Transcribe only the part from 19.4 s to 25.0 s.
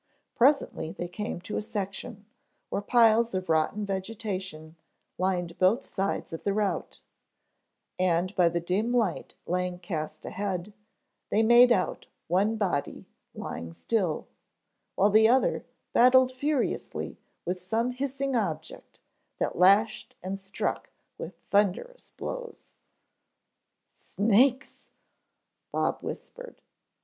lashed and struck with thunderous blows. "Snakes,"